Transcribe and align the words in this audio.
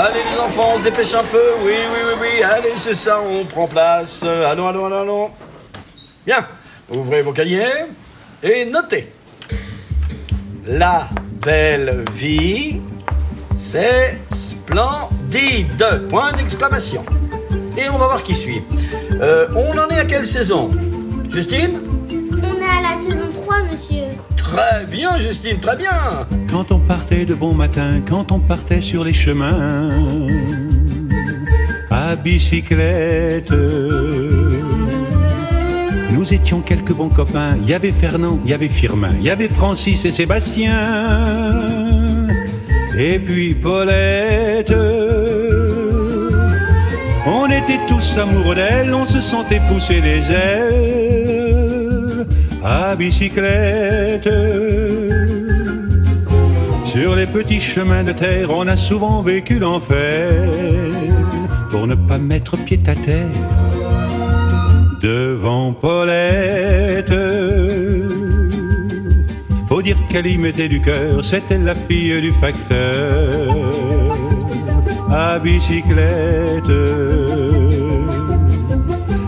Allez 0.00 0.20
les 0.32 0.38
enfants, 0.38 0.74
on 0.74 0.78
se 0.78 0.84
dépêche 0.84 1.12
un 1.14 1.24
peu. 1.24 1.42
Oui, 1.64 1.72
oui, 1.74 1.98
oui, 2.06 2.12
oui. 2.20 2.42
Allez, 2.44 2.70
c'est 2.76 2.94
ça, 2.94 3.20
on 3.20 3.44
prend 3.44 3.66
place. 3.66 4.22
Euh, 4.24 4.48
Allons, 4.48 4.68
allons, 4.68 4.86
allons, 4.86 5.00
allons. 5.00 5.30
Bien. 6.24 6.46
Ouvrez 6.88 7.20
vos 7.22 7.32
cahiers 7.32 7.86
et 8.40 8.64
notez. 8.64 9.10
La 10.64 11.08
belle 11.44 12.04
vie, 12.12 12.80
c'est 13.56 14.20
splendide. 14.30 16.06
Point 16.08 16.30
d'exclamation. 16.30 17.04
Et 17.76 17.88
on 17.88 17.98
va 17.98 18.06
voir 18.06 18.22
qui 18.22 18.36
suit. 18.36 18.62
Euh, 19.20 19.48
on 19.56 19.76
en 19.76 19.88
est 19.88 19.98
à 19.98 20.04
quelle 20.04 20.26
saison? 20.26 20.70
Justine? 21.28 21.80
Saison 23.00 23.30
3, 23.32 23.62
monsieur. 23.70 24.04
Très 24.36 24.86
bien, 24.86 25.18
Justine, 25.18 25.58
très 25.60 25.76
bien. 25.76 26.26
Quand 26.50 26.70
on 26.72 26.78
partait 26.78 27.24
de 27.24 27.34
bon 27.34 27.54
matin, 27.54 28.00
quand 28.06 28.32
on 28.32 28.38
partait 28.38 28.80
sur 28.80 29.04
les 29.04 29.12
chemins, 29.12 29.90
à 31.90 32.16
bicyclette. 32.16 33.52
Nous 36.12 36.34
étions 36.34 36.60
quelques 36.60 36.92
bons 36.92 37.08
copains. 37.08 37.56
Il 37.62 37.68
y 37.68 37.74
avait 37.74 37.92
Fernand, 37.92 38.38
il 38.44 38.50
y 38.50 38.54
avait 38.54 38.68
Firmin, 38.68 39.12
il 39.18 39.24
y 39.24 39.30
avait 39.30 39.48
Francis 39.48 40.04
et 40.04 40.10
Sébastien. 40.10 40.78
Et 42.98 43.18
puis 43.18 43.54
Paulette. 43.54 44.74
On 47.26 47.46
était 47.46 47.80
tous 47.86 48.18
amoureux 48.18 48.54
d'elle, 48.54 48.94
on 48.94 49.04
se 49.04 49.20
sentait 49.20 49.60
pousser 49.68 50.00
des 50.00 50.32
ailes 50.32 51.07
à 52.64 52.96
bicyclette. 52.96 54.28
Sur 56.86 57.14
les 57.16 57.26
petits 57.26 57.60
chemins 57.60 58.02
de 58.02 58.12
terre, 58.12 58.50
on 58.50 58.66
a 58.66 58.76
souvent 58.76 59.22
vécu 59.22 59.58
l'enfer 59.58 60.42
pour 61.70 61.86
ne 61.86 61.94
pas 61.94 62.18
mettre 62.18 62.56
pied 62.56 62.80
à 62.86 62.94
terre 62.94 63.26
devant 65.00 65.72
Paulette. 65.72 67.14
Faut 69.68 69.82
dire 69.82 69.98
qu'elle 70.10 70.26
y 70.26 70.38
mettait 70.38 70.68
du 70.68 70.80
cœur, 70.80 71.24
c'était 71.24 71.58
la 71.58 71.74
fille 71.74 72.20
du 72.20 72.32
facteur 72.32 73.54
à 75.10 75.38
bicyclette. 75.38 76.64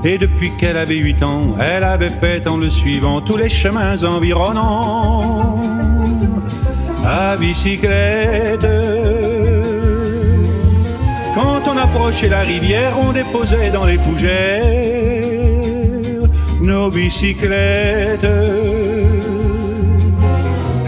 Et 0.03 0.17
depuis 0.17 0.51
qu'elle 0.59 0.79
avait 0.79 0.97
huit 0.97 1.23
ans, 1.23 1.56
elle 1.61 1.84
avait 1.84 2.09
fait 2.09 2.47
en 2.47 2.56
le 2.56 2.70
suivant 2.70 3.20
tous 3.20 3.37
les 3.37 3.51
chemins 3.51 4.03
environnants 4.03 5.61
à 7.05 7.37
bicyclette. 7.37 8.67
Quand 11.34 11.62
on 11.71 11.77
approchait 11.77 12.28
la 12.28 12.41
rivière, 12.41 12.97
on 12.98 13.12
déposait 13.12 13.71
dans 13.71 13.84
les 13.84 13.98
fougères 13.98 15.21
nos 16.61 16.91
bicyclettes. 16.91 18.27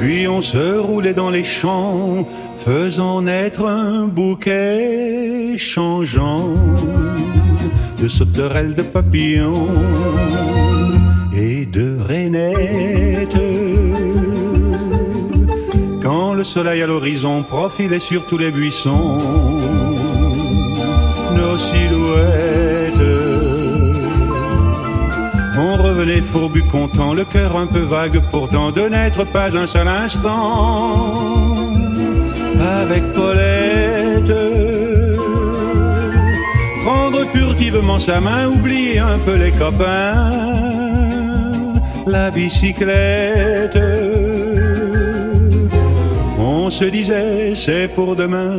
Puis 0.01 0.27
on 0.27 0.43
se 0.43 0.79
roulait 0.79 1.15
dans 1.15 1.31
les 1.31 1.45
champs, 1.45 2.27
faisant 2.59 3.23
naître 3.23 3.67
un 3.67 4.07
bouquet 4.07 5.57
changeant 5.59 6.55
de 8.03 8.09
sauterelles, 8.09 8.75
de 8.75 8.83
papillons 8.83 9.69
et 11.37 11.67
de 11.67 11.97
rainettes. 12.01 13.39
Quand 16.03 16.35
le 16.35 16.43
soleil 16.43 16.83
à 16.83 16.89
l'horizon 16.89 17.45
profilait 17.45 18.01
sur 18.01 18.27
tous 18.27 18.39
les 18.39 18.51
buissons, 18.51 19.19
nos 21.37 21.57
silhouettes. 21.69 23.09
On 25.57 25.77
revenait 25.77 26.23
fourbu 26.23 26.63
content, 26.65 27.15
le 27.15 27.25
cœur 27.25 27.57
un 27.57 27.67
peu 27.67 27.85
vague 27.97 28.21
pourtant 28.33 28.73
de 28.73 28.83
n'être 28.89 29.23
pas 29.33 29.57
un 29.57 29.69
seul 29.69 29.87
instant 29.87 31.07
avec 32.61 33.03
Paulette. 33.15 33.42
Furtivement 37.31 38.01
sa 38.01 38.21
main, 38.21 38.49
oublier 38.49 38.99
un 38.99 39.19
peu 39.19 39.37
les 39.37 39.53
copains, 39.53 40.33
la 42.07 42.31
bicyclette. 42.31 43.79
On 46.39 46.69
se 46.71 46.85
disait 46.85 47.55
c'est 47.55 47.89
pour 47.89 48.17
demain, 48.17 48.59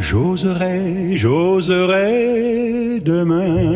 j'oserai, 0.00 1.16
j'oserai 1.16 3.00
demain, 3.04 3.74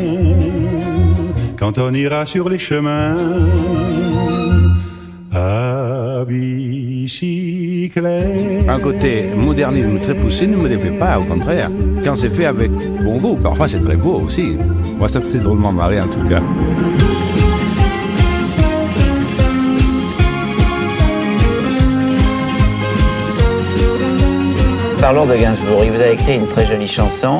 quand 1.59 1.79
on 1.79 1.93
ira 1.93 2.25
sur 2.27 2.49
les 2.49 2.59
chemins 2.59 3.17
à 5.33 6.25
bicyclette. 6.27 7.38
Un 7.97 8.79
côté 8.81 9.25
modernisme 9.37 9.99
très 9.99 10.15
poussé 10.15 10.47
ne 10.47 10.57
me 10.57 10.69
déplaît 10.69 10.99
pas, 10.99 11.19
au 11.19 11.23
contraire. 11.23 11.71
Quand 12.05 12.15
c'est 12.15 12.29
fait 12.29 12.45
avec 12.45 12.71
bon 12.71 13.19
goût, 13.19 13.37
parfois 13.37 13.69
c'est 13.69 13.81
très 13.81 13.97
beau 13.97 14.21
aussi. 14.21 14.57
Moi, 14.99 15.09
ça 15.09 15.21
me 15.21 15.25
fait 15.25 15.39
drôlement 15.39 15.73
marrer 15.73 16.01
en 16.01 16.09
tout 16.09 16.21
cas. 16.29 16.43
Parlons 25.01 25.27
de 25.27 25.35
Gainsbourg. 25.37 25.85
Vous 25.91 26.01
avez 26.01 26.13
écrit 26.13 26.35
une 26.35 26.47
très 26.49 26.67
jolie 26.67 26.89
chanson 26.89 27.39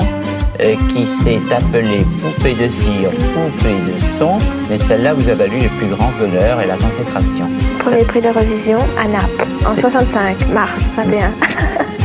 qui 0.93 1.07
s'est 1.07 1.39
appelée 1.51 2.05
Poupée 2.21 2.53
de 2.53 2.67
cire, 2.67 3.09
Poupée 3.11 3.79
de 3.87 3.99
son, 4.17 4.39
mais 4.69 4.77
celle-là 4.77 5.13
vous 5.13 5.29
a 5.29 5.33
valu 5.33 5.59
les 5.59 5.69
plus 5.69 5.87
grands 5.87 6.11
honneurs 6.21 6.59
et 6.61 6.67
la 6.67 6.75
consécration. 6.75 7.49
Premier 7.79 8.03
prix 8.03 8.21
d'Eurovision 8.21 8.79
à 8.97 9.07
Naples 9.07 9.47
en 9.65 9.75
65, 9.75 10.49
mars 10.49 10.89
21. 10.97 11.31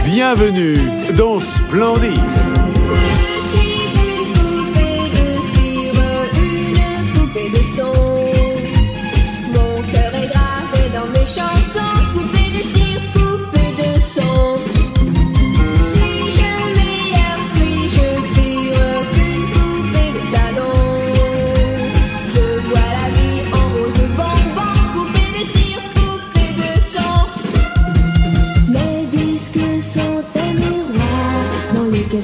Bienvenue 0.05 0.79
dans 1.17 1.41
Splendide. 1.41 2.21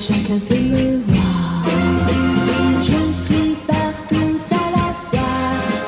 Chacun 0.00 0.38
peut 0.48 0.54
me 0.54 0.96
voir. 1.08 1.64
Je 2.82 3.12
suis 3.12 3.54
partout 3.66 4.38
à 4.50 4.70
la 4.76 4.94
fois, 5.10 5.28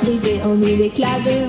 brisée 0.03 0.41
en 0.45 0.55
mille 0.55 0.83
éclats 0.83 1.21
de 1.25 1.42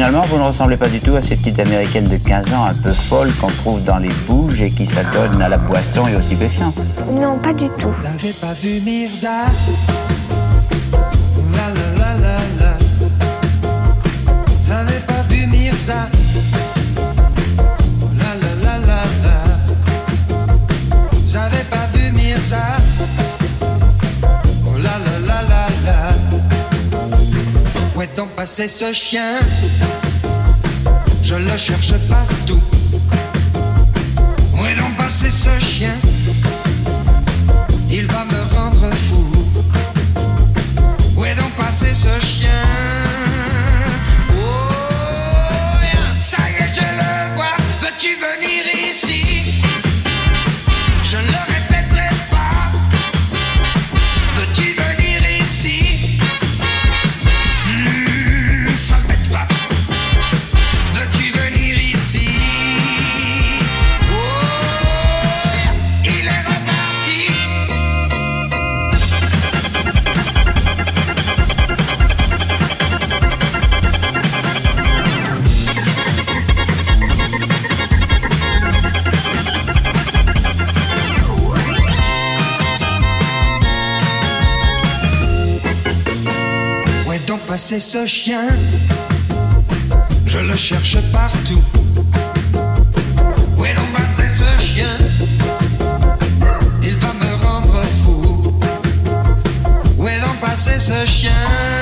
finalement, 0.00 0.22
vous 0.30 0.38
ne 0.38 0.44
ressemblez 0.44 0.78
pas 0.78 0.88
du 0.88 0.98
tout 0.98 1.14
à 1.14 1.20
ces 1.20 1.36
petites 1.36 1.60
américaines 1.60 2.08
de 2.08 2.16
15 2.16 2.54
ans 2.54 2.64
un 2.64 2.72
peu 2.72 2.90
folles 2.90 3.30
qu'on 3.34 3.48
trouve 3.48 3.84
dans 3.84 3.98
les 3.98 4.08
bouges 4.26 4.62
et 4.62 4.70
qui 4.70 4.86
s'adonnent 4.86 5.42
à 5.42 5.50
la 5.50 5.58
boisson 5.58 6.08
et 6.08 6.16
aux 6.16 6.22
stupéfiants. 6.22 6.72
Non, 7.20 7.38
pas 7.38 7.52
du 7.52 7.68
tout. 7.78 7.90
Vous 7.98 8.06
avez 8.06 8.32
pas 8.32 8.54
vu 8.54 8.80
Mirza? 8.80 9.28
La 11.52 11.68
la 11.68 11.98
la 11.98 12.14
la 12.18 12.36
la 12.60 12.78
Vous 14.62 14.72
avez 14.72 15.00
pas 15.00 15.22
vu 15.28 15.46
Mirza? 15.46 16.08
Passé 28.40 28.68
ce 28.68 28.90
chien. 28.90 29.38
Je 31.22 31.34
le 31.34 31.58
cherche 31.58 31.92
partout. 32.08 32.62
Où 34.54 34.64
est 34.64 34.74
donc 34.76 34.96
passé 34.96 35.30
ce 35.30 35.50
chien? 35.58 35.92
Il 37.90 38.06
va 38.06 38.24
me 38.24 38.54
rendre 38.56 38.88
fou. 38.94 39.26
Où 41.18 41.24
est 41.26 41.34
donc 41.34 41.50
passé 41.50 41.92
ce 41.92 42.18
chien? 42.24 42.99
Où 87.60 87.62
est 87.62 87.68
donc 87.68 87.78
passé 87.78 87.80
ce 87.80 88.06
chien 88.06 88.48
Je 90.24 90.38
le 90.38 90.56
cherche 90.56 90.96
partout. 91.12 91.62
Où 93.58 93.64
est 93.66 93.74
donc 93.74 93.92
passé 93.92 94.30
ce 94.30 94.64
chien 94.64 94.96
Il 96.82 96.96
va 96.96 97.12
me 97.12 97.44
rendre 97.44 97.82
fou. 98.02 98.58
Où 99.98 100.08
est 100.08 100.20
donc 100.20 100.40
passé 100.40 100.80
ce 100.80 101.04
chien 101.04 101.79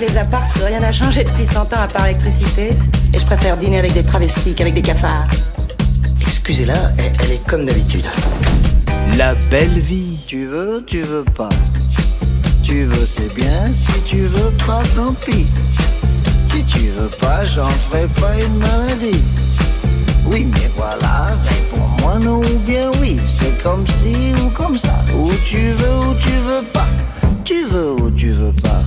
les 0.00 0.16
apparts, 0.16 0.48
rien 0.64 0.80
n'a 0.80 0.92
changé 0.92 1.24
depuis 1.24 1.44
100 1.44 1.74
ans 1.74 1.82
à 1.82 1.86
part 1.86 2.06
l'électricité. 2.06 2.70
Et 3.12 3.18
je 3.18 3.26
préfère 3.26 3.56
dîner 3.58 3.78
avec 3.78 3.92
des 3.92 4.02
travestis 4.02 4.54
qu'avec 4.54 4.74
des 4.74 4.82
cafards. 4.82 5.28
Excusez-la, 6.26 6.92
elle, 6.98 7.12
elle 7.22 7.32
est 7.32 7.46
comme 7.46 7.66
d'habitude. 7.66 8.06
La 9.18 9.34
belle 9.50 9.78
vie. 9.78 10.18
Tu 10.26 10.46
veux, 10.46 10.82
tu 10.86 11.02
veux 11.02 11.24
pas. 11.24 11.48
Tu 12.62 12.84
veux, 12.84 13.06
c'est 13.06 13.34
bien. 13.34 13.66
Si 13.74 14.00
tu 14.06 14.26
veux 14.26 14.50
pas, 14.66 14.82
tant 14.96 15.12
pis. 15.12 15.46
Si 16.44 16.64
tu 16.64 16.86
veux 16.88 17.08
pas, 17.08 17.44
j'en 17.44 17.68
ferai 17.68 18.06
pas 18.20 18.34
une 18.42 18.58
maladie. 18.58 19.22
Oui, 20.26 20.46
mais 20.52 20.70
voilà, 20.76 21.36
réponds-moi 21.44 22.18
non 22.20 22.40
ou 22.40 22.58
bien 22.66 22.90
oui. 23.00 23.18
C'est 23.26 23.62
comme 23.62 23.86
si 23.86 24.32
ou 24.42 24.48
comme 24.50 24.78
ça. 24.78 24.96
Ou 25.14 25.30
tu 25.44 25.72
veux 25.72 25.96
ou 25.98 26.14
tu 26.14 26.32
veux 26.46 26.62
pas. 26.72 26.86
Tu 27.44 27.64
veux 27.64 27.92
ou 27.92 28.10
tu 28.10 28.30
veux 28.30 28.52
pas. 28.52 28.80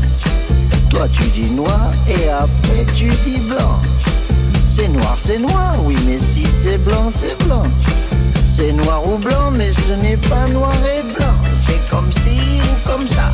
Toi, 0.93 1.07
tu 1.11 1.23
dis 1.29 1.51
noir 1.51 1.91
et 2.07 2.29
après 2.29 2.85
tu 2.95 3.09
dis 3.25 3.39
blanc. 3.39 3.81
C'est 4.63 4.87
noir, 4.89 5.15
c'est 5.17 5.39
noir, 5.39 5.73
oui, 5.83 5.95
mais 6.05 6.19
si 6.19 6.45
c'est 6.45 6.77
blanc, 6.77 7.09
c'est 7.11 7.35
blanc. 7.45 7.63
C'est 8.47 8.71
noir 8.73 9.01
ou 9.07 9.17
blanc, 9.17 9.49
mais 9.51 9.71
ce 9.71 9.93
n'est 10.03 10.17
pas 10.17 10.45
noir 10.51 10.73
et 10.85 11.01
blanc. 11.13 11.33
C'est 11.65 11.89
comme 11.89 12.11
si 12.13 12.61
ou 12.61 12.89
comme 12.89 13.07
ça. 13.07 13.33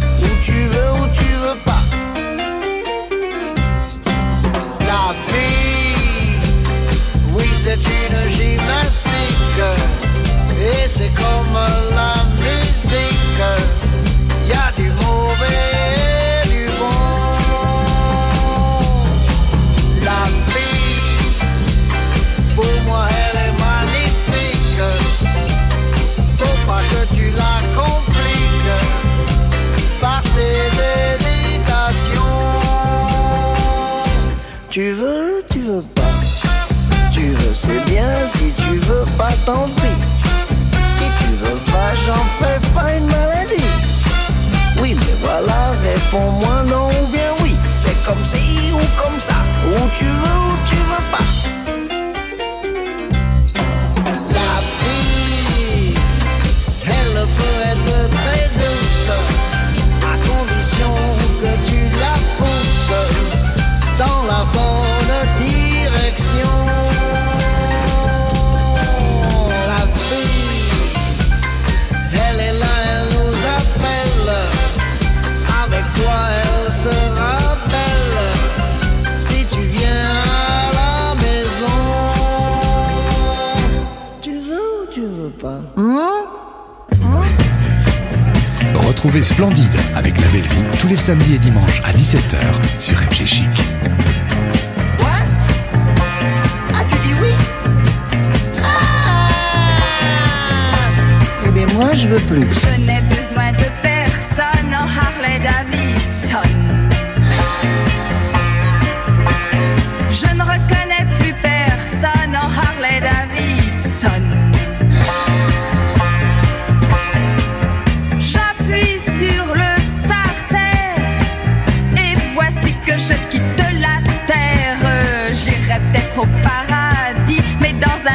17h 92.09 92.48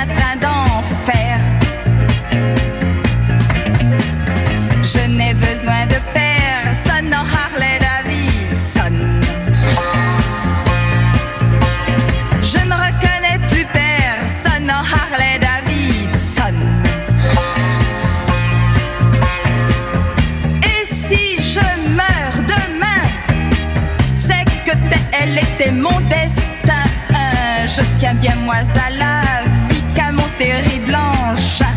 atteint 0.03 0.37
d'enfer. 0.45 1.39
Je 4.83 5.03
n'ai 5.17 5.35
besoin 5.35 5.87
de 5.87 5.99
personne 6.13 7.13
en 7.15 7.25
Harley 7.41 7.79
Davidson. 7.87 8.97
Je 12.43 12.59
ne 12.69 12.75
reconnais 12.87 13.39
plus 13.51 13.67
personne 13.73 14.71
en 14.71 14.83
Harley 14.99 15.39
Davidson. 15.49 16.59
Et 20.73 20.85
si 20.85 21.43
je 21.53 21.67
meurs 21.91 22.41
demain, 22.57 23.03
c'est 24.27 24.45
que 24.65 24.77
elle 25.13 25.39
était 25.39 25.73
mon 25.73 26.01
destin. 26.09 26.85
Je 27.67 27.83
tiens 27.99 28.15
bien 28.15 28.37
moi 28.45 28.57
à 28.87 28.91
la 28.91 29.24
bactéries 30.45 30.81
blanches. 30.85 31.74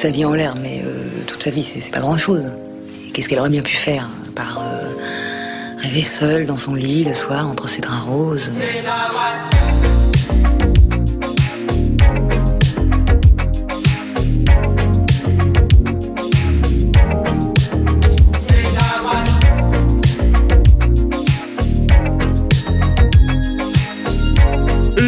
Sa 0.00 0.08
vie 0.08 0.24
en 0.24 0.32
l'air, 0.32 0.54
mais 0.62 0.80
euh, 0.82 1.04
toute 1.26 1.42
sa 1.42 1.50
vie, 1.50 1.62
c'est 1.62 1.90
pas 1.90 2.00
grand-chose. 2.00 2.46
Qu'est-ce 3.12 3.28
qu'elle 3.28 3.38
aurait 3.38 3.50
bien 3.50 3.60
pu 3.60 3.74
faire 3.74 4.08
Par 4.34 4.62
euh, 4.64 4.88
rêver 5.76 6.04
seule 6.04 6.46
dans 6.46 6.56
son 6.56 6.74
lit 6.74 7.04
le 7.04 7.12
soir 7.12 7.46
entre 7.46 7.68
ses 7.68 7.82
draps 7.82 8.04
roses? 8.06 8.48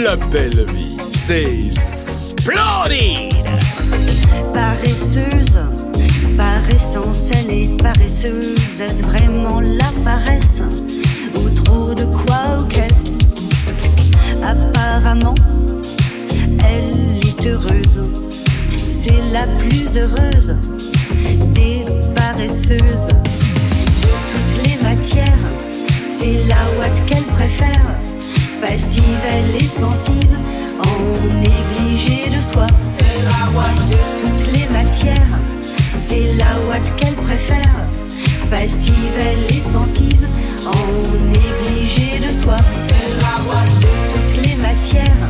La 0.04 0.16
belle 0.16 0.66
vie, 0.74 0.96
c'est 1.14 1.70
splendide 1.70 3.31
Paresseuse, 4.92 5.58
par 6.36 6.60
elle 6.68 7.50
est 7.50 7.82
paresseuse. 7.82 8.78
Est-ce 8.78 9.02
vraiment 9.02 9.60
la 9.60 9.90
paresse? 10.04 10.60
Ou 11.36 11.48
trop 11.48 11.94
de 11.94 12.04
quoi 12.04 12.58
ou 12.60 12.64
qu'est-ce? 12.64 13.12
Apparemment, 14.42 15.34
elle 16.68 17.10
est 17.10 17.46
heureuse. 17.46 18.04
C'est 18.76 19.22
la 19.32 19.46
plus 19.46 19.96
heureuse 19.96 20.56
des 21.54 21.84
paresseuses. 22.14 23.08
De 23.08 24.08
toutes 24.30 24.66
les 24.66 24.76
matières, 24.82 25.38
c'est 26.18 26.44
la 26.48 26.68
ouate 26.78 27.02
qu'elle 27.06 27.24
préfère. 27.24 27.96
Passive, 28.60 29.02
elle 29.26 29.56
est 29.56 29.74
pensive, 29.80 30.36
en 30.61 30.61
négligé 31.38 32.28
de 32.30 32.38
soi. 32.52 32.66
C'est 32.92 33.22
la 33.24 33.50
ouate 33.54 33.88
de 33.88 34.00
toutes 34.20 34.46
les 34.54 34.68
matières, 34.68 35.38
c'est 36.06 36.34
la 36.34 36.52
ouate 36.66 36.92
qu'elle 36.96 37.14
préfère. 37.14 37.76
Passive, 38.50 39.16
elle 39.18 39.56
est 39.56 39.64
pensive, 39.72 40.28
en 40.66 41.24
négligé 41.26 42.18
de 42.18 42.42
soi. 42.42 42.56
C'est 42.86 43.08
la 43.24 43.34
ouate 43.46 43.78
de 43.80 43.92
toutes 44.12 44.46
les 44.46 44.56
matières, 44.56 45.28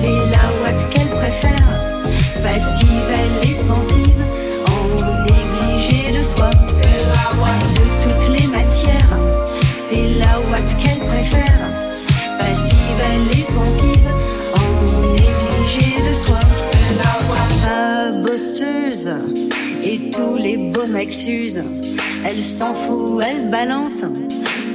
c'est 0.00 0.18
la 0.34 0.44
ouate 0.60 0.88
qu'elle 0.90 1.10
préfère. 1.10 1.68
Passive, 2.42 3.08
elle 3.10 3.50
est 3.50 3.55
Elle 21.08 22.42
s'en 22.42 22.74
fout, 22.74 23.22
elle 23.24 23.48
balance 23.48 24.02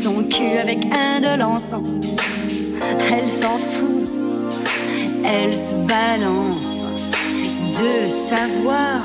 son 0.01 0.23
cul 0.23 0.57
avec 0.57 0.79
indolence. 0.95 1.71
Elle 2.81 3.29
s'en 3.29 3.57
fout, 3.57 4.07
elle 5.25 5.53
se 5.53 5.75
balance 5.87 6.87
de 7.73 8.09
savoir 8.09 9.01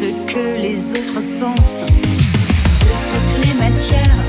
ce 0.00 0.32
que 0.32 0.60
les 0.60 0.90
autres 0.90 1.22
pensent. 1.38 1.82
De 2.80 2.96
toutes 3.10 3.46
les 3.46 3.54
matières, 3.54 4.24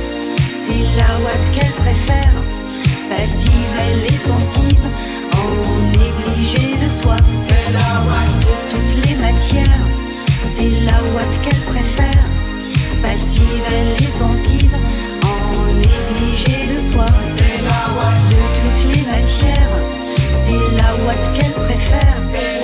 c'est 0.68 0.84
la 0.96 1.20
ouate 1.20 1.52
qu'elle 1.52 1.74
préfère. 1.74 2.34
Passive, 3.10 3.74
elle 3.80 4.04
est 4.06 4.22
pensive, 4.24 4.86
en 5.42 5.52
négligé 5.98 6.76
de 6.78 7.02
soi. 7.02 7.16
C'est 7.48 7.74
la 7.74 8.04
ouate 8.06 8.40
de 8.40 8.56
toutes 8.72 9.10
les 9.10 9.16
matières, 9.18 9.88
c'est 10.56 10.70
la 10.86 10.98
ouate 11.14 11.42
qu'elle 11.42 11.62
préfère. 11.62 12.24
Passive, 13.02 13.64
elle 13.68 13.92
est 13.92 14.18
pensive, 14.20 14.76
en 15.24 15.74
négligé 15.74 16.68
de 16.68 16.92
soi. 16.92 17.06
C'est 17.36 17.62
la 17.64 17.94
ouate 17.96 18.30
de 18.30 18.42
toutes 18.60 18.96
les 18.96 19.06
matières, 19.12 19.78
c'est 20.46 20.82
la 20.82 20.96
ouate 21.04 21.34
qu'elle 21.34 21.54
préfère. 21.54 22.63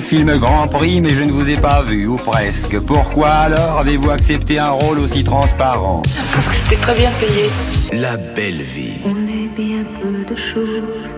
Film 0.00 0.36
Grand 0.38 0.68
Prix, 0.68 1.00
mais 1.00 1.10
je 1.10 1.22
ne 1.22 1.32
vous 1.32 1.48
ai 1.48 1.56
pas 1.56 1.82
vu, 1.82 2.06
ou 2.06 2.16
presque. 2.16 2.78
Pourquoi 2.80 3.28
alors 3.28 3.78
avez-vous 3.78 4.10
accepté 4.10 4.58
un 4.58 4.70
rôle 4.70 4.98
aussi 5.00 5.24
transparent 5.24 6.02
Parce 6.32 6.48
que 6.48 6.54
c'était 6.54 6.76
très 6.76 6.94
bien 6.94 7.10
payé. 7.12 7.50
La 7.92 8.16
belle 8.16 8.60
vie. 8.60 9.00
On 9.04 9.16
est 9.26 9.48
bien 9.56 9.84
peu 10.02 10.24
de 10.24 10.36
choses 10.36 11.14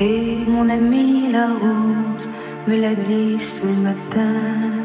et 0.00 0.38
mon 0.46 0.68
ami 0.68 1.30
la 1.32 1.48
rose 1.48 2.28
me 2.66 2.80
l'a 2.80 2.94
dit 2.94 3.38
ce 3.38 3.66
matin. 3.82 4.76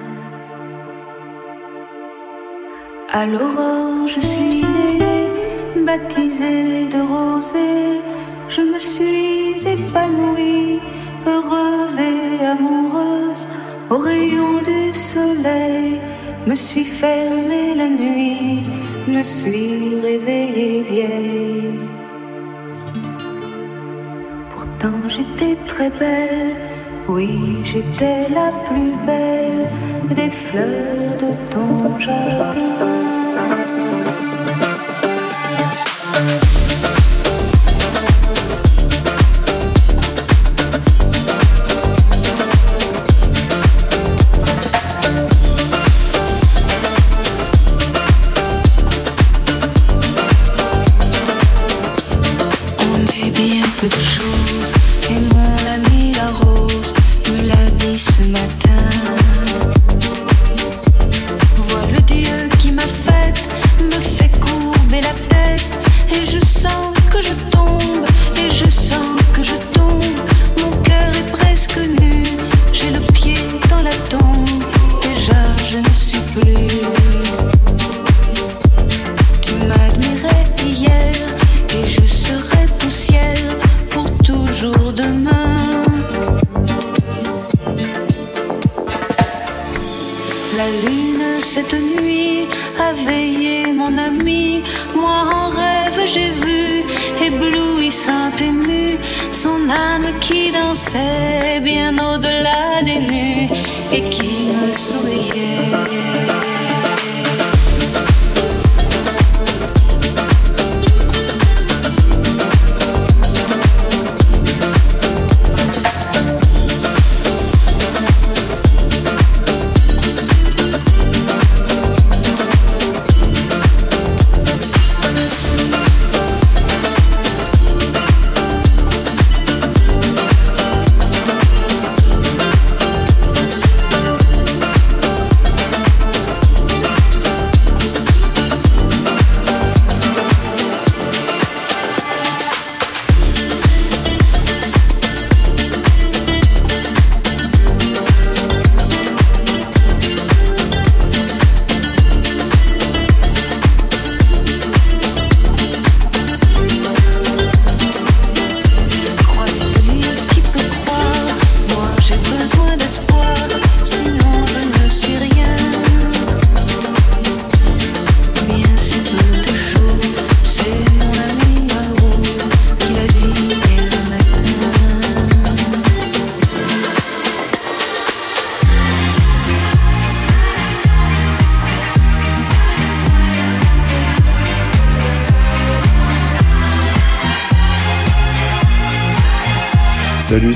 À 3.12 3.25
l'aurore, 3.25 4.08
je 4.08 4.19
suis 4.19 4.62
née, 4.62 5.86
baptisée 5.86 6.88
de 6.88 7.01
rosée. 7.01 7.99
Je 8.47 8.62
me 8.62 8.80
suis 8.80 9.67
épanouie, 9.67 10.80
heureuse 11.25 11.99
et 11.99 12.45
amoureuse. 12.45 12.90
Au 13.91 13.97
rayon 13.97 14.62
du 14.63 14.93
soleil, 14.93 15.99
me 16.47 16.56
suis 16.56 16.86
fermée 16.86 17.75
la 17.75 17.89
nuit, 17.89 18.63
me 19.06 19.21
suis 19.21 19.99
réveillée 20.01 20.82
vieille. 20.82 21.77
Pourtant 24.51 24.97
j'étais 25.10 25.58
très 25.67 25.89
belle, 25.89 26.56
oui 27.10 27.58
j'étais 27.65 28.30
la 28.30 28.54
plus 28.65 28.93
belle 29.06 29.67
des 30.15 30.30
fleurs 30.30 31.17
de 31.19 31.32
ton 31.51 31.99
jardin. 31.99 33.11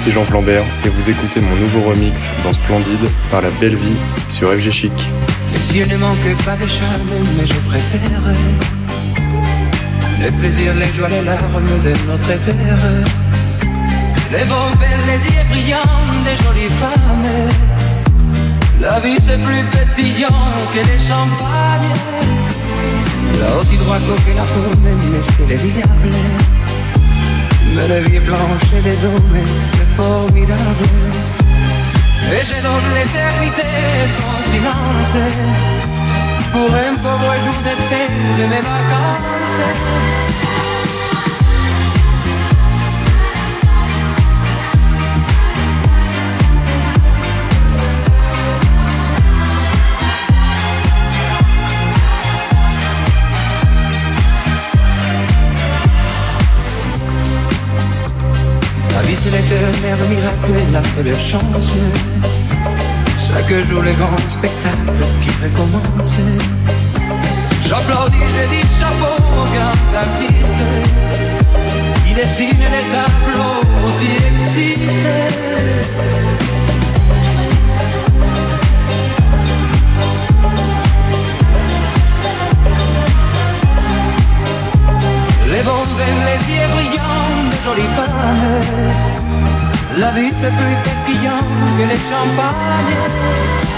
C'est 0.05 0.11
Jean 0.11 0.23
Flambert 0.23 0.63
et 0.85 0.89
vous 0.89 1.09
écoutez 1.09 1.39
mon 1.39 1.55
nouveau 1.55 1.81
remix 1.81 2.29
dans 2.43 2.51
Splendide 2.51 3.09
par 3.31 3.41
La 3.41 3.49
Belle 3.49 3.75
Vie 3.75 3.97
sur 4.29 4.49
FG 4.49 4.69
Chic. 4.69 5.09
Les 5.51 5.77
yeux 5.79 5.85
ne 5.87 5.97
manquent 5.97 6.45
pas 6.45 6.55
de 6.55 6.67
charme, 6.67 7.09
mais 7.35 7.47
je 7.47 7.59
préfère 7.67 8.21
le 10.21 10.31
plaisir, 10.39 10.75
les 10.75 10.85
joies, 10.93 11.07
les 11.07 11.21
larmes 11.21 11.63
de 11.83 11.93
notre 12.07 12.27
terre. 12.27 12.77
Les 14.31 14.45
beaux 14.45 14.77
verres, 14.79 14.99
les 15.07 15.25
yeux 15.25 15.43
brillants 15.49 15.81
des 16.23 16.43
jolies 16.43 16.69
femmes. 16.69 17.21
La 18.79 18.99
vie 18.99 19.17
c'est 19.19 19.41
plus 19.43 19.63
pétillant 19.95 20.53
que 20.71 20.87
les 20.87 20.99
champagnes. 20.99 21.95
Là-haut 23.39 23.65
tu 23.67 23.77
droit 23.77 23.97
coquer 23.97 24.35
la 24.35 24.43
peau, 24.43 24.79
mais 24.83 24.91
c'est 25.23 25.63
les 25.63 25.71
diables. 25.71 26.64
La 27.75 27.99
vie 27.99 28.19
blanche 28.19 28.71
et 28.73 28.81
les 28.81 29.03
hommes, 29.03 29.43
c'est 29.43 30.01
formidable. 30.01 30.61
Et 32.31 32.45
je 32.45 32.61
donne 32.63 32.87
l'éternité 32.95 33.67
sans 34.07 34.41
silence 34.49 35.15
Pour 36.53 36.73
un 36.73 36.95
pauvre 36.95 37.33
jour 37.43 37.59
d'été 37.65 38.01
de 38.37 38.47
mes 38.47 38.61
vacances. 38.61 40.34
C'est 59.25 59.31
l'éternel 59.31 60.09
miracle 60.09 60.51
et 60.55 60.71
la 60.71 60.83
seule 60.83 61.15
chance. 61.15 61.73
Chaque 63.27 63.63
jour 63.63 63.81
le 63.81 63.91
grand 63.91 64.17
spectacle 64.27 64.93
qui 65.21 65.29
recommence. 65.43 66.19
J'applaudis, 67.67 68.17
je 68.37 68.45
dis 68.49 68.67
chapeau 68.79 69.15
au 69.33 69.45
grand 69.45 69.79
artiste 69.97 70.65
qui 72.05 72.13
dessine 72.13 72.65
les 72.75 72.85
tableaux 72.93 73.61
qui 73.99 74.11
existent. 74.27 75.09
Les 85.51 85.61
bons 85.63 85.85
les 86.25 86.53
yeux 86.53 86.67
brillants 86.67 87.49
de 87.49 87.63
jolies 87.63 87.91
femmes. 87.95 89.14
La 89.97 90.11
vie 90.11 90.29
c'est 90.29 90.51
plus 90.51 90.75
pétillant 90.83 91.39
que 91.39 91.83
les 91.87 91.95
champagnes. 91.95 93.74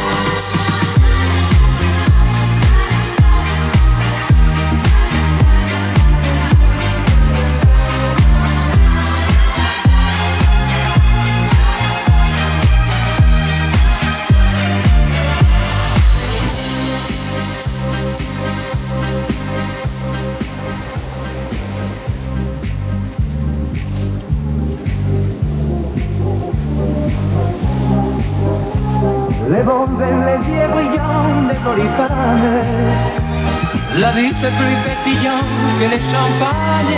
C'est 34.39 34.52
plus 34.52 34.78
pétillant 34.86 35.43
que 35.80 35.86
les 35.93 36.02
champagnes. 36.12 36.97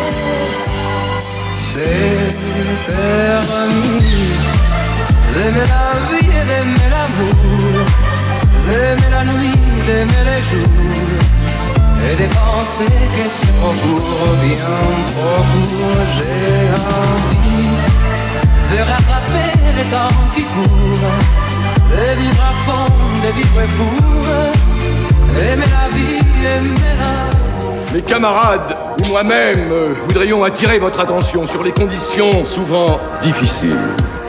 C'est 1.57 2.35
permis 2.87 4.33
d'aimer 5.33 5.67
la 5.75 5.87
vie 6.07 6.27
et 6.39 6.45
d'aimer 6.49 6.89
l'amour, 6.93 7.85
d'aimer 8.67 9.09
la 9.11 9.23
nuit, 9.31 9.59
d'aimer 9.85 10.23
les 10.29 10.41
jours. 10.47 11.09
Et 12.11 12.15
de 12.21 12.27
penser 12.33 12.93
que 13.15 13.29
c'est 13.29 13.53
trop 13.59 13.75
court, 13.83 14.35
bien 14.43 14.77
trop 15.11 15.43
court, 15.51 16.01
j'ai 16.15 16.61
envie 16.97 17.69
de 18.71 18.79
rattraper 18.89 19.51
les 19.77 19.83
temps 19.83 20.17
qui 20.35 20.43
courent 20.45 21.13
de 21.91 22.21
vivre 22.21 22.43
à 22.43 22.61
fond, 22.61 22.85
de 23.23 23.31
vivre 23.33 23.61
pour 23.77 25.08
Mes 27.93 28.01
camarades 28.01 28.75
ou 29.01 29.05
moi-même 29.05 29.71
euh, 29.71 29.93
voudrions 30.07 30.43
attirer 30.43 30.77
votre 30.79 30.99
attention 30.99 31.47
sur 31.47 31.63
les 31.63 31.71
conditions 31.71 32.45
souvent 32.45 32.99
difficiles, 33.21 33.79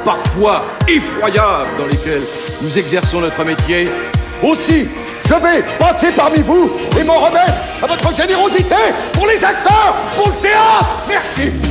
parfois 0.05 0.65
effroyables 0.89 1.71
dans 1.79 1.87
lesquelles 1.87 2.27
nous 2.63 2.79
exerçons 2.79 3.21
notre 3.21 3.45
métier. 3.45 3.89
Aussi, 4.43 4.89
je 5.27 5.35
vais 5.35 5.63
passer 5.79 6.09
parmi 6.17 6.41
vous 6.41 6.71
et 6.99 7.05
m'en 7.05 7.19
remettre 7.19 7.55
à 7.83 7.87
votre 7.87 8.17
générosité 8.17 8.75
pour 9.13 9.27
les 9.27 9.45
acteurs, 9.45 9.95
pour 10.17 10.29
le 10.29 10.35
théâtre. 10.41 11.05
Merci. 11.09 11.70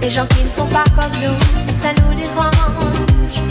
Les 0.00 0.10
gens 0.10 0.26
qui 0.26 0.44
ne 0.44 0.50
sont 0.50 0.66
pas 0.66 0.84
comme 0.96 1.12
nous, 1.22 1.74
ça 1.74 1.88
nous 1.92 2.14
dérange. 2.14 3.42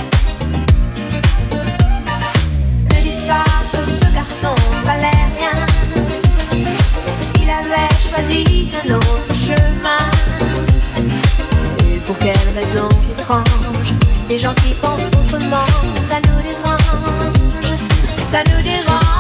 Ne 2.89 3.02
dites 3.02 3.28
pas 3.28 3.44
que 3.72 3.78
ce 3.78 4.13
garçon 4.13 4.56
valait 4.84 5.12
rien. 5.38 5.65
Il 7.36 7.50
avait 7.50 7.89
choisi 8.10 8.72
un 8.84 8.96
autre 8.96 9.36
chemin. 9.36 10.10
Et 11.94 12.00
pour 12.00 12.17
quelle 12.17 12.36
raison 12.56 12.89
étrange? 13.12 13.94
Les 14.30 14.39
gens 14.39 14.56
qui 14.56 14.74
pensent 14.74 15.08
autrement, 15.08 15.67
ça 16.02 16.15
nous 16.28 16.41
dérange, 16.41 17.32
ça 18.28 18.44
nous 18.50 18.63
dérange. 18.63 19.11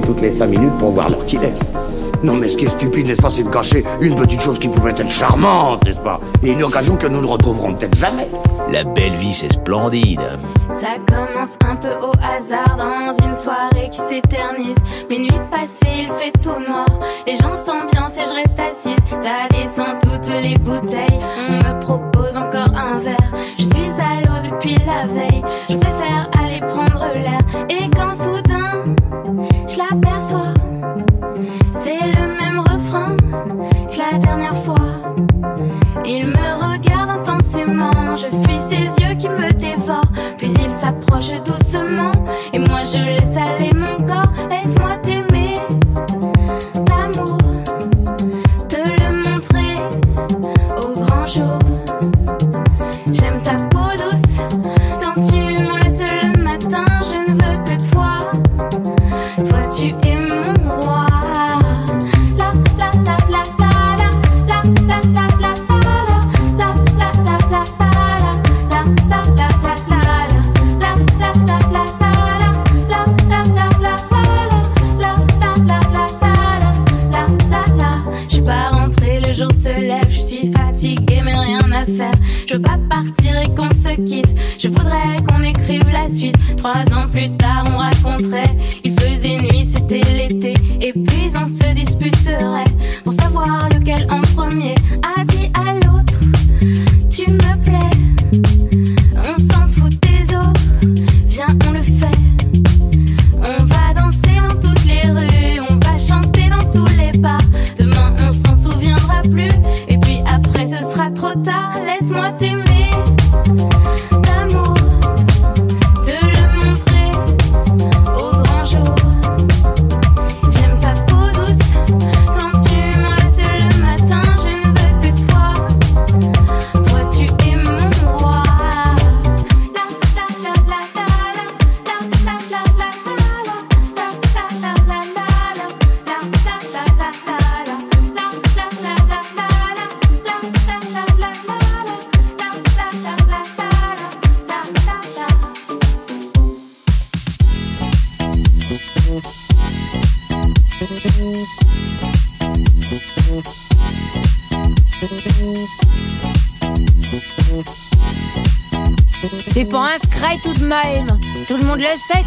Toutes 0.00 0.20
les 0.20 0.30
cinq 0.30 0.48
minutes 0.48 0.76
pour 0.78 0.90
voir 0.90 1.10
l'heure 1.10 1.26
qu'il 1.26 1.42
est. 1.42 1.54
Non, 2.22 2.34
mais 2.34 2.48
ce 2.48 2.56
qui 2.56 2.64
est 2.64 2.68
stupide, 2.68 3.06
n'est-ce 3.06 3.22
pas, 3.22 3.30
c'est 3.30 3.44
de 3.44 3.48
cacher 3.48 3.84
une 4.00 4.16
petite 4.16 4.40
chose 4.40 4.58
qui 4.58 4.68
pouvait 4.68 4.90
être 4.90 5.08
charmante, 5.08 5.84
n'est-ce 5.86 6.00
pas? 6.00 6.18
Et 6.42 6.50
une 6.50 6.62
occasion 6.64 6.96
que 6.96 7.06
nous 7.06 7.20
ne 7.20 7.26
retrouverons 7.26 7.74
peut-être 7.74 7.96
jamais. 7.96 8.26
La 8.72 8.82
belle 8.82 9.14
vie, 9.14 9.32
c'est 9.32 9.52
splendide. 9.52 10.20
Ça 10.68 10.96
commence 11.06 11.56
un 11.64 11.76
peu 11.76 11.88
au 11.88 12.12
hasard 12.20 12.76
dans 12.76 13.12
une 13.24 13.34
soirée 13.34 13.88
qui 13.90 13.98
s'éternise. 13.98 14.76
Minuit 15.08 15.40
passé, 15.50 15.86
il 15.96 16.08
fait 16.18 16.32
tout 16.40 16.58
noir. 16.68 16.86
Les 17.26 17.36
gens 17.36 17.56
s'ambiancent 17.56 18.18
et 18.18 18.26
je 18.28 18.34
reste 18.34 18.58
assise. 18.58 18.96
Ça 19.10 19.48
descend 19.50 19.98
toutes 20.02 20.34
les 20.34 20.56
bouteilles. 20.58 21.20
On 21.48 21.52
me 21.52 21.80
propose 21.80 22.36
encore 22.36 22.76
un 22.76 22.98
verre. 22.98 23.32
Je 23.58 23.64
suis 23.64 23.90
à 24.00 24.20
l'eau 24.22 24.50
depuis 24.50 24.76
la 24.84 25.06
veille. 25.06 25.42
Je 25.70 25.76
préfère 25.76 26.28
aller 26.42 26.60
prendre 26.60 27.06
l'air. 27.14 27.40
Et 27.70 27.88
quand 27.96 28.10
soudain, 28.10 28.94
je 29.66 29.78
l'aperçois, 29.78 30.54
c'est 31.72 32.00
le 32.00 32.28
même 32.28 32.60
refrain 32.60 33.16
que 33.16 33.98
la 33.98 34.18
dernière 34.18 34.56
fois. 34.56 34.74
Il 36.04 36.28
me 36.28 36.72
regarde 36.72 37.10
intensément, 37.10 38.16
je 38.16 38.26
fuis 38.26 38.58
ses 38.68 39.02
yeux 39.02 39.14
qui 39.18 39.28
me 39.28 39.52
dévorent. 39.52 40.12
Puis 40.38 40.50
il 40.52 40.70
s'approche 40.70 41.32
doucement, 41.44 42.12
et 42.52 42.58
moi 42.58 42.84
je 42.84 42.98
laisse 42.98 43.36
aller 43.36 43.72
mon 43.74 44.04
corps. 44.04 44.32
Laisse-moi 44.48 44.96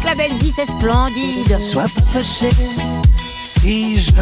la 0.04 0.14
belle 0.14 0.34
vie 0.34 0.50
c'est 0.50 0.66
splendide. 0.66 1.58
Sois 1.58 1.82
pas 1.82 2.02
fâché 2.12 2.50
si 3.38 4.00
je 4.00 4.12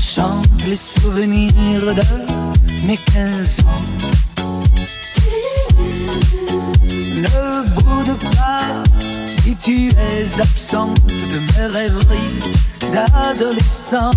chante 0.00 0.46
les 0.66 0.76
souvenirs 0.76 1.94
de 1.94 2.86
mes 2.86 2.96
15 2.96 3.60
ans. 3.60 3.82
Ne 6.88 7.80
boude 7.80 8.18
pas 8.36 8.82
si 9.26 9.56
tu 9.56 9.90
es 9.90 10.40
absente 10.40 11.04
de 11.06 11.60
mes 11.60 11.66
rêveries 11.66 12.40
d'adolescent. 12.92 14.12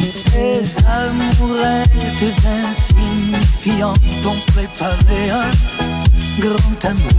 Ces 0.00 0.78
amourettes 0.86 1.90
insignifiantes 2.46 3.98
ont 4.24 4.52
préparé 4.52 5.30
un 5.30 5.50
grand 6.40 6.84
amour. 6.84 7.12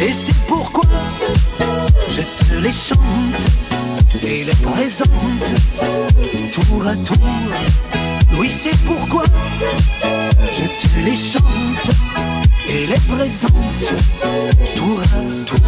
Et 0.00 0.12
c'est 0.12 0.46
pourquoi 0.46 0.84
je 2.08 2.22
te 2.22 2.54
les 2.60 2.72
chante 2.72 3.46
et 4.22 4.44
les 4.44 4.52
présente 4.52 5.08
tour 6.52 6.86
à 6.86 6.94
tour. 6.94 7.16
Oui, 8.38 8.48
c'est 8.48 8.76
pourquoi 8.86 9.24
je 10.52 10.64
te 10.88 11.04
les 11.04 11.16
chante 11.16 11.90
et 12.68 12.86
les 12.86 13.00
présente 13.08 13.52
tour 14.76 15.00
à 15.00 15.44
tour. 15.46 15.58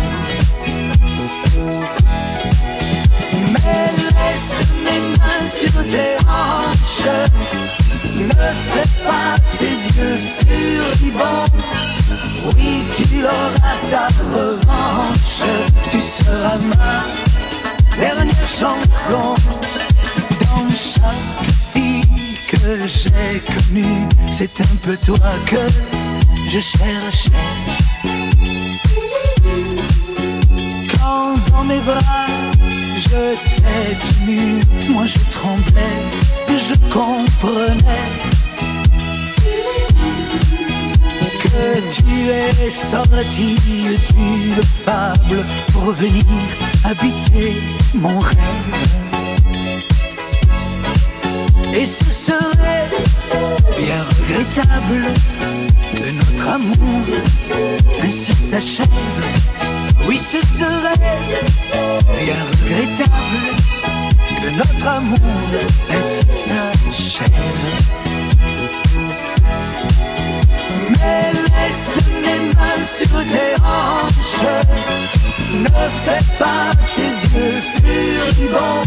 Mais 3.53 3.93
laisse 3.99 4.62
mes 4.85 5.01
mains 5.18 5.47
sur 5.49 5.75
tes 5.89 6.16
hanches. 6.27 7.82
Ne 8.15 8.29
fais 8.29 9.05
pas 9.05 9.37
ces 9.47 9.99
yeux 9.99 10.17
furibonds. 10.17 11.47
Oui, 12.57 12.85
tu 12.95 13.25
auras 13.25 13.79
ta 13.91 14.07
revanche. 14.23 15.43
Tu 15.91 16.01
seras 16.01 16.59
ma 16.77 17.05
dernière 17.99 18.47
chanson. 18.47 19.35
Dans 20.41 20.69
chaque 20.71 21.51
fille 21.73 22.37
que 22.49 22.87
j'ai 22.87 23.41
connue, 23.41 24.09
c'est 24.31 24.61
un 24.61 24.77
peu 24.83 24.97
toi 24.97 25.19
que 25.47 25.67
je 26.49 26.61
cherchais. 26.61 27.31
Quand 30.99 31.35
dans 31.51 31.65
mes 31.65 31.81
bras 31.81 32.32
je 33.13 33.35
t'ai 33.57 33.95
tenu, 34.07 34.61
moi 34.89 35.05
je 35.05 35.19
tremblais, 35.31 36.01
je 36.49 36.75
comprenais 36.91 38.09
que 41.43 41.81
tu 41.95 42.31
es 42.31 42.71
sorti 42.71 43.55
d'une 43.67 44.63
fable 44.63 45.45
pour 45.73 45.93
venir 45.93 46.25
habiter 46.85 47.55
mon 47.95 48.19
rêve. 48.21 48.37
Et 51.75 51.87
ce 51.87 52.05
serait 52.05 52.87
bien 53.79 54.03
regrettable 54.17 55.13
que 55.95 56.11
notre 56.11 56.49
amour 56.49 57.05
ainsi 58.03 58.33
s'achève. 58.33 59.72
Oui, 60.07 60.18
ce 60.18 60.40
serait 60.46 60.98
bien 62.24 62.34
regrettable 62.50 63.42
que 64.40 64.48
notre 64.57 64.86
amour 64.86 65.18
ainsi 65.90 66.22
s'achève. 66.28 67.30
Mais 70.90 71.32
laisse 71.32 71.98
mes 72.20 72.40
mains 72.55 72.84
sur 72.86 73.18
tes 73.24 73.55
hanches, 73.62 74.46
ne 75.55 75.68
fais 76.05 76.24
pas 76.38 76.70
ces 76.84 77.14
yeux 77.36 77.61
furibonds. 77.76 78.82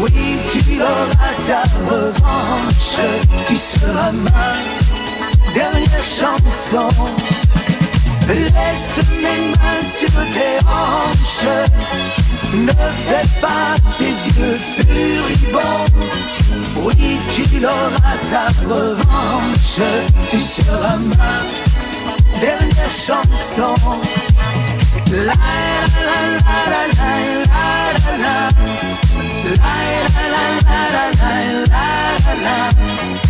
Oui, 0.00 0.12
tu 0.52 0.80
auras 0.82 1.34
ta 1.46 1.62
revanche, 1.88 2.98
tu 3.46 3.56
seras 3.56 4.12
ma 4.12 5.52
dernière 5.54 6.04
chanson. 6.04 6.88
Laisse 8.32 9.00
mes 9.20 9.50
mains 9.50 9.82
sur 9.82 10.08
tes 10.08 10.58
hanches. 10.64 11.48
Ne 12.54 12.72
fais 12.72 13.40
pas 13.40 13.74
ses 13.84 14.14
yeux 14.38 14.56
furibonds. 14.56 15.86
Oui, 16.76 17.18
tu 17.34 17.58
l'auras 17.58 18.18
ta 18.30 18.46
revanche. 18.64 19.80
Tu 20.28 20.40
seras 20.40 20.98
ma 20.98 22.40
dernière 22.40 22.90
chanson. 22.90 23.74
La 25.10 25.24
la 25.24 25.34
la 26.06 26.18
la 26.70 26.82
la 26.86 27.00
la 27.00 27.16
la 27.98 28.16
la. 28.16 28.36
La 29.44 29.74
la 29.74 30.34
la 30.34 30.46
la 30.60 31.10
la 31.10 31.44
la 31.66 32.34
la 32.44 33.29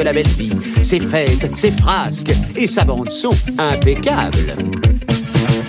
De 0.00 0.04
la 0.04 0.14
belle 0.14 0.28
vie, 0.28 0.52
ses 0.82 0.98
fêtes, 0.98 1.46
ses 1.56 1.70
frasques 1.70 2.32
et 2.56 2.66
sa 2.66 2.84
bande 2.84 3.10
son 3.10 3.32
impeccable. 3.58 4.54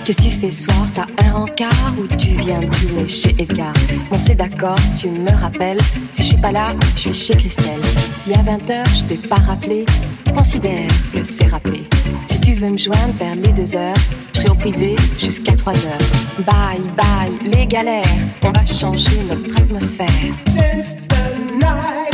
Qu'est-ce 0.04 0.16
que 0.16 0.22
tu 0.22 0.30
fais 0.30 0.50
soir? 0.50 0.86
T'as 0.94 1.26
un 1.26 1.32
rencard 1.32 1.92
ou 1.98 2.06
tu 2.16 2.28
viens 2.28 2.58
dîner 2.58 3.06
chez 3.08 3.34
Edgar? 3.38 3.74
Bon 4.10 4.16
c'est 4.18 4.34
d'accord, 4.34 4.78
tu 4.98 5.08
me 5.10 5.30
rappelles. 5.30 5.80
Si 6.12 6.22
je 6.22 6.28
suis 6.28 6.36
pas 6.38 6.50
là, 6.50 6.74
je 6.94 7.00
suis 7.00 7.14
chez 7.14 7.34
Christelle. 7.34 7.80
Si 8.16 8.32
à 8.32 8.42
20h 8.42 8.98
je 8.98 9.04
t'ai 9.04 9.28
pas 9.28 9.36
rappelé 9.36 9.84
Considère 10.34 10.88
que 11.12 11.22
c'est 11.22 11.48
rappelé. 11.48 11.82
Si 12.26 12.40
tu 12.40 12.54
veux 12.54 12.70
me 12.70 12.78
joindre 12.78 13.12
vers 13.18 13.34
les 13.34 13.52
2 13.52 13.76
heures 13.76 13.94
Je 14.32 14.40
serai 14.40 14.50
au 14.50 14.54
privé 14.54 14.96
jusqu'à 15.18 15.52
3 15.52 15.74
heures. 15.74 16.46
Bye 16.46 16.80
bye 16.96 17.50
les 17.50 17.66
galères. 17.66 18.04
On 18.44 18.50
va 18.50 18.64
changer 18.64 19.20
notre 19.28 19.54
atmosphère. 19.60 20.08
Dance 20.56 21.06
the 21.08 21.60
night 21.60 22.11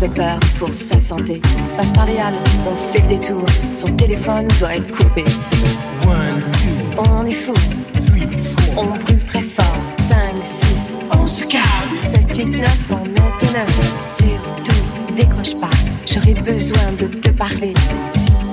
peu 0.00 0.08
peur 0.08 0.38
pour 0.58 0.70
sa 0.72 0.98
santé. 0.98 1.42
Passe 1.76 1.92
par 1.92 2.06
les 2.06 2.16
halles, 2.16 2.34
on 2.66 2.92
fait 2.92 3.02
le 3.02 3.18
détour. 3.18 3.44
Son 3.76 3.94
téléphone 3.96 4.48
doit 4.58 4.76
être 4.76 4.96
coupé. 4.96 5.24
On 6.96 7.26
est 7.26 7.34
fou. 7.34 7.52
On 8.78 8.86
brûle 8.86 9.24
très 9.26 9.42
fort. 9.42 9.76
5, 10.08 10.16
6, 10.42 10.98
on 11.18 11.26
se 11.26 11.44
calme. 11.44 11.98
7, 11.98 12.34
8, 12.34 12.46
9, 12.46 12.78
on 12.90 12.94
monte 12.96 13.52
9. 13.52 14.06
Surtout, 14.06 15.14
décroche 15.16 15.56
pas. 15.58 15.68
J'aurais 16.10 16.34
besoin 16.34 16.92
de 16.98 17.06
te 17.06 17.28
parler. 17.30 17.74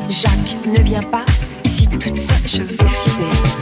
Si 0.09 0.21
Jacques 0.21 0.65
ne 0.65 0.83
vient 0.83 0.99
pas, 0.99 1.25
ici 1.63 1.87
toute 1.87 2.17
seule, 2.17 2.45
je 2.45 2.63
veux 2.63 2.77
flipper. 2.77 3.56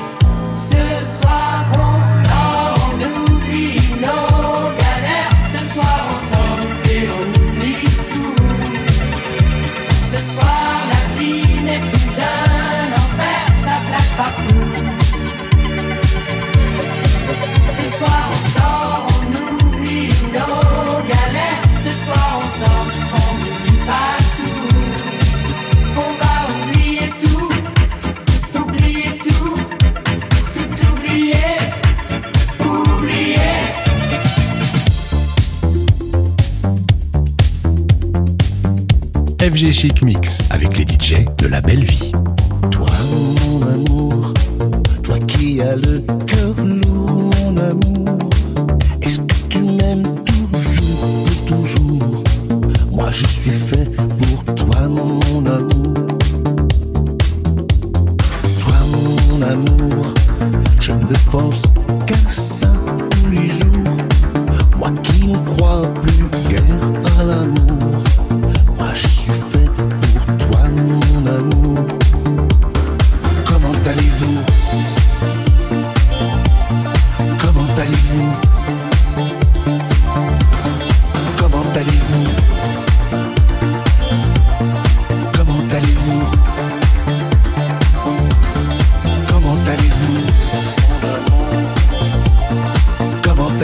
Mix 40.01 40.39
avec 40.49 40.77
les 40.77 40.83
DJ 40.83 41.25
de 41.37 41.47
la 41.47 41.61
belle 41.61 41.83
vie. 41.83 42.14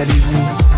installez-vous 0.02 0.71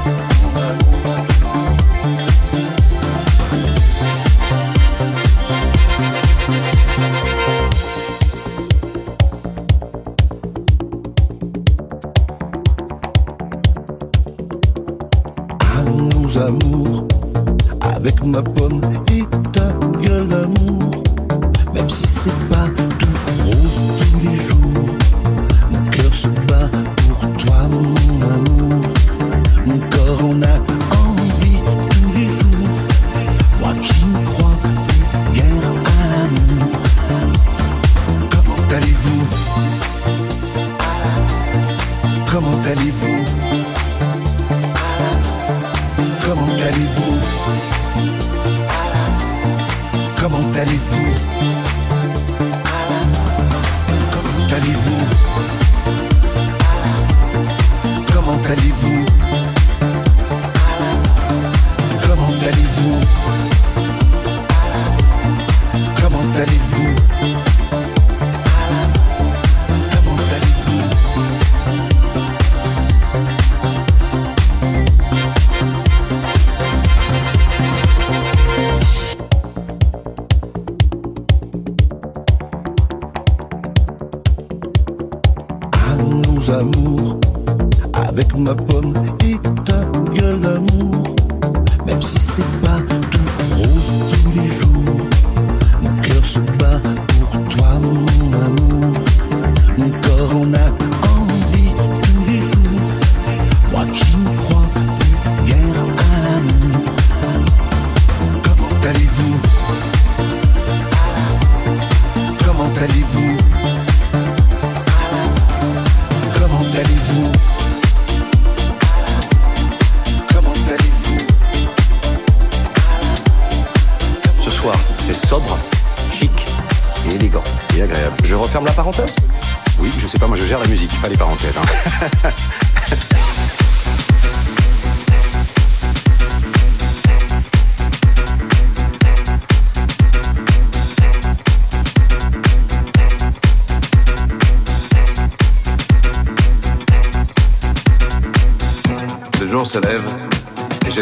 tá 112.83 112.87
livre 112.87 113.22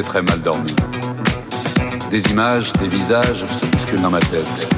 très 0.01 0.21
mal 0.21 0.41
dormi. 0.41 0.73
Des 2.09 2.21
images, 2.31 2.73
des 2.73 2.87
visages 2.87 3.45
se 3.45 3.65
bousculent 3.65 4.01
dans 4.01 4.09
ma 4.09 4.19
tête. 4.19 4.69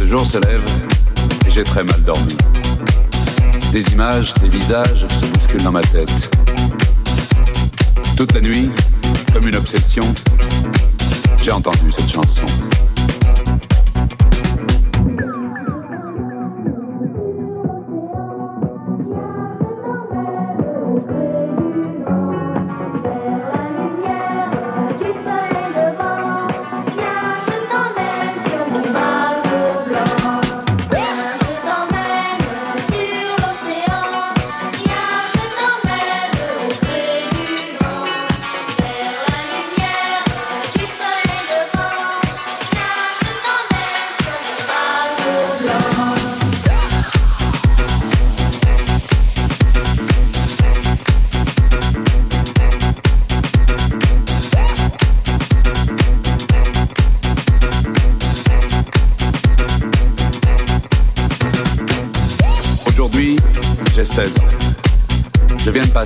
Le 0.00 0.06
jour 0.06 0.26
se 0.26 0.38
lève 0.38 0.62
et 1.46 1.50
j'ai 1.50 1.64
très 1.64 1.84
mal 1.84 2.02
dormi. 2.02 2.36
Des 3.72 3.92
images, 3.92 4.34
des 4.34 4.48
visages 4.48 5.06
se 5.08 5.26
bousculent 5.26 5.62
dans 5.62 5.72
ma 5.72 5.82
tête. 5.82 6.31
Toute 8.22 8.34
la 8.34 8.40
nuit, 8.40 8.70
comme 9.32 9.48
une 9.48 9.56
obsession, 9.56 10.04
j'ai 11.40 11.50
entendu 11.50 11.90
cette 11.90 12.08
chanson. 12.08 12.44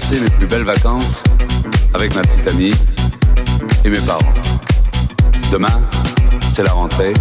Passer 0.09 0.21
mes 0.21 0.31
plus 0.31 0.47
belles 0.47 0.63
vacances 0.63 1.25
avec 1.93 2.15
ma 2.15 2.23
petite 2.23 2.47
amie 2.47 2.73
et 3.85 3.91
mes 3.91 3.99
parents. 3.99 4.35
Demain, 5.51 5.81
c'est 6.49 6.63
la 6.63 6.71
rentrée. 6.71 7.13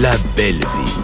La 0.00 0.16
belle 0.34 0.56
vie. 0.56 0.99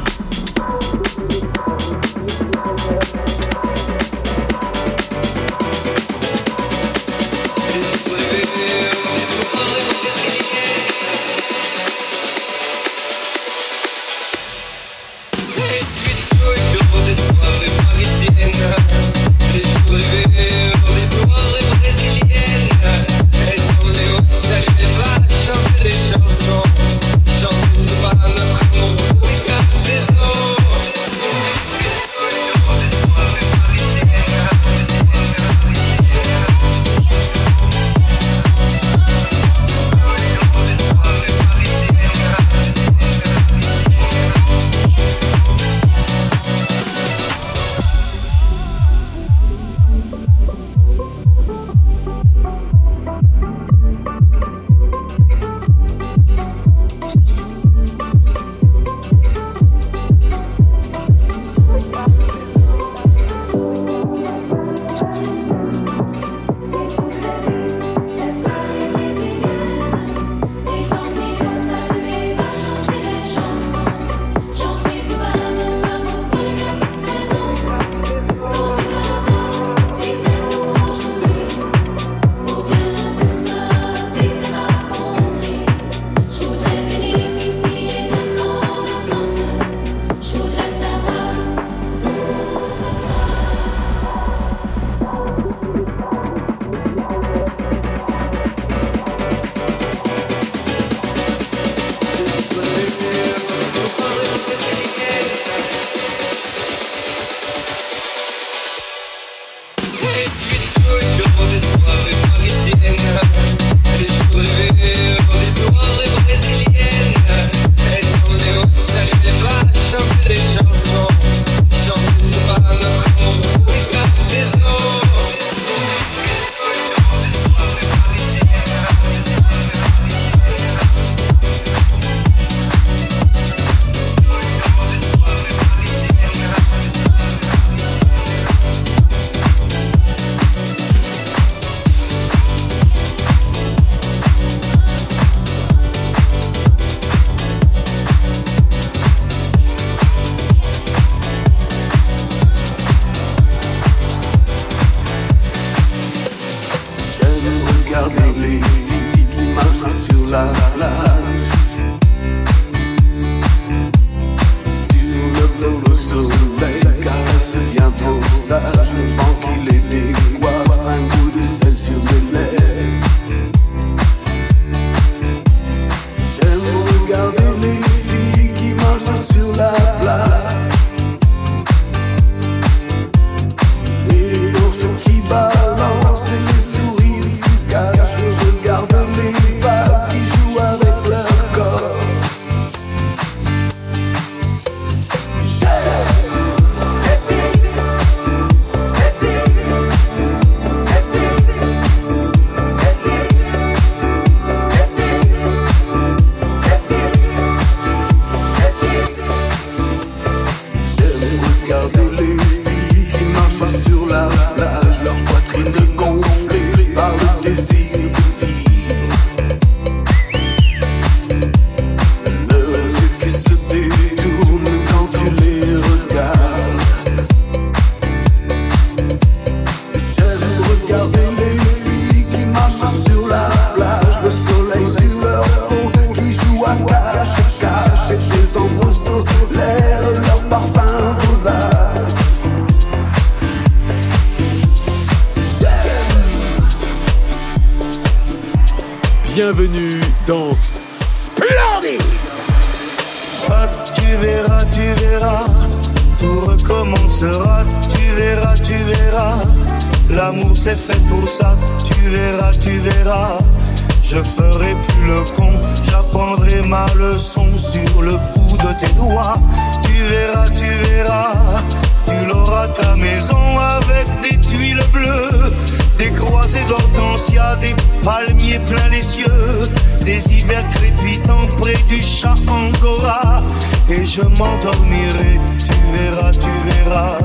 Je 284.17 284.23
m'endormirai, 284.23 285.39
tu 285.59 285.75
verras, 285.93 286.31
tu 286.31 286.51
verras, 286.65 287.19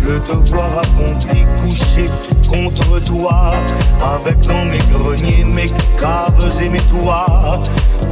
le 0.00 0.20
devoir 0.20 0.78
accompli 0.78 1.44
couché 1.60 2.06
contre 2.48 3.00
toi, 3.00 3.52
avec 4.00 4.38
dans 4.46 4.64
mes 4.64 4.78
greniers, 4.92 5.44
mes 5.44 5.66
caves 5.98 6.62
et 6.62 6.68
mes 6.68 6.78
toits, 6.82 7.60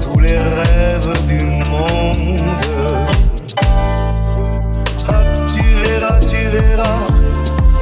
tous 0.00 0.18
les 0.18 0.36
rêves 0.36 1.26
du 1.28 1.44
monde. 1.70 2.40
Ah, 5.08 5.22
tu 5.46 5.62
verras, 5.84 6.18
tu 6.18 6.40
verras, 6.48 7.06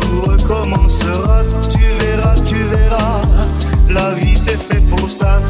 tout 0.02 0.20
recommencera, 0.30 1.44
tu 1.70 1.86
verras, 2.04 2.34
tu 2.44 2.56
verras. 2.56 3.22
La 3.88 4.10
vie 4.12 4.36
c'est 4.36 4.60
fait 4.60 4.82
pour 4.90 5.10
ça, 5.10 5.40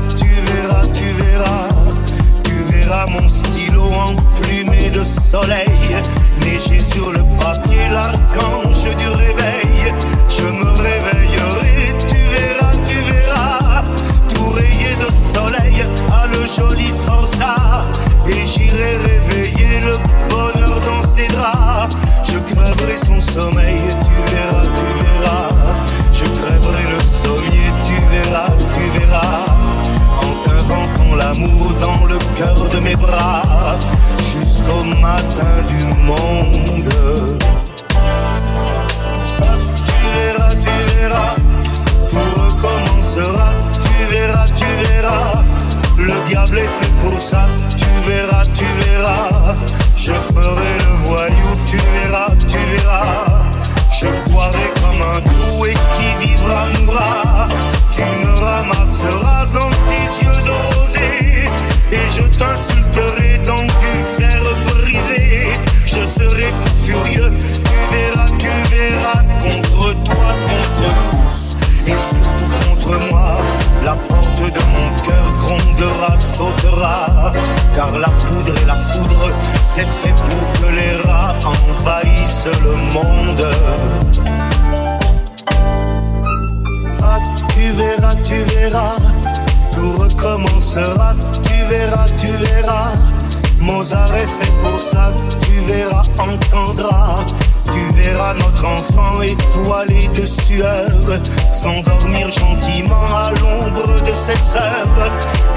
soleil, 5.42 5.96
neiger 6.40 6.78
sur 6.78 7.12
le 7.12 7.22
papier, 7.38 7.88
l'archange 7.90 8.84
du 8.96 9.08
réveil. 9.08 9.92
Je 10.28 10.46
me 10.46 10.70
réveillerai, 10.70 11.94
tu 11.98 12.16
verras, 12.34 12.72
tu 12.86 12.96
verras, 13.10 13.84
tout 14.32 14.50
rayé 14.50 14.90
de 14.96 15.08
soleil 15.34 15.82
à 16.10 16.26
le 16.26 16.46
joli 16.46 16.90
forçat. 17.06 17.82
Et 18.28 18.46
j'irai 18.46 18.96
réveiller 19.08 19.80
le 19.80 19.96
bonheur 20.30 20.78
dans 20.80 21.02
ses 21.02 21.28
draps. 21.28 21.96
Je 22.24 22.38
crèverai 22.38 22.96
son 22.96 23.20
sommeil, 23.20 23.82
mes 32.80 32.96
bras, 32.96 33.78
jusqu'au 34.18 34.82
matin 35.00 35.62
du 35.66 35.86
monde. 36.04 36.88
Tu 39.76 39.92
verras, 40.14 40.48
tu 40.50 40.70
verras, 40.94 41.34
tout 42.10 42.40
recommencera, 42.40 43.50
tu 43.72 44.14
verras, 44.14 44.44
tu 44.46 44.64
verras. 44.84 45.44
Le 45.98 46.28
diable 46.28 46.58
est 46.58 46.62
fait 46.62 46.92
pour 47.06 47.20
ça, 47.20 47.46
tu 47.76 47.86
verras, 48.06 48.42
tu 48.54 48.64
verras. 48.84 49.54
Je 49.96 50.12
ferai 50.12 50.72
le 50.78 51.08
voyou, 51.08 51.50
tu 51.66 51.76
verras, 51.76 52.30
tu 52.38 52.58
verras. 52.76 53.42
Je 53.98 54.08
boirai 54.30 54.70
comme 54.80 55.02
un 55.02 55.54
doué 55.54 55.72
qui 55.72 56.26
vivra 56.26 56.66
mourra. 56.84 57.48
Tu 57.90 58.02
me 58.02 58.38
ramasseras 58.38 59.46
dans 59.46 59.70
tes 59.88 60.24
yeux 60.24 60.42
de 60.44 60.74
rosée 60.74 61.15
et 61.92 62.10
je 62.10 62.22
t'insulterai 62.22 63.38
dans 63.44 63.62
du 63.62 63.92
fer 64.16 64.42
brisé. 64.66 65.48
Je 65.84 66.04
serai 66.04 66.52
furieux, 66.84 67.32
tu 67.40 67.96
verras, 67.96 68.26
tu 68.38 68.48
verras 68.70 69.22
contre 69.40 69.94
toi, 70.04 70.34
contre 70.48 70.88
tous 71.10 71.56
et 71.86 71.98
surtout 72.08 72.70
contre 72.70 72.98
moi. 73.10 73.34
La 73.84 73.92
porte 73.92 74.40
de 74.40 74.60
mon 74.74 74.88
cœur 75.02 75.32
grondera, 75.34 76.18
sautera, 76.18 77.32
car 77.74 77.92
la 77.98 78.08
poudre 78.08 78.54
et 78.60 78.66
la 78.66 78.74
foudre, 78.74 79.30
c'est 79.62 79.86
fait 79.86 80.14
pour 80.28 80.52
que 80.60 80.74
les 80.74 80.96
rats 81.08 81.38
envahissent 81.44 82.48
le 82.64 82.72
monde. 82.92 83.46
Ah, 87.02 87.20
tu 87.54 87.70
verras, 87.72 88.14
tu 88.26 88.42
verras, 88.54 88.96
tout 89.76 89.92
recommencera, 89.92 91.14
tu 91.44 91.54
verras, 91.68 92.06
tu 92.18 92.28
verras. 92.44 92.92
Mozart 93.60 94.14
est 94.14 94.26
fait 94.26 94.52
pour 94.62 94.80
ça, 94.80 95.12
tu 95.42 95.60
verras, 95.66 96.02
entendras. 96.18 97.24
Tu 97.64 98.00
verras 98.00 98.34
notre 98.34 98.68
enfant 98.68 99.20
étoilé 99.20 100.08
de 100.14 100.24
sueur 100.24 100.88
s'endormir 101.52 102.30
gentiment 102.30 103.08
à 103.12 103.30
l'ombre 103.32 104.00
de 104.02 104.12
ses 104.12 104.36
sœurs 104.36 105.08